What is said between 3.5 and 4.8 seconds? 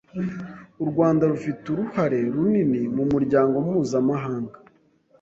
mpuzamahanga.